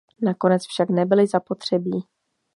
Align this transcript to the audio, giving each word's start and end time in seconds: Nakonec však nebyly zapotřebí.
Nakonec 0.21 0.65
však 0.67 0.89
nebyly 0.89 1.27
zapotřebí. 1.27 2.07